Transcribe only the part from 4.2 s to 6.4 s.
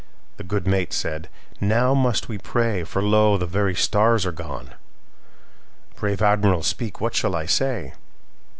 are gone. Brave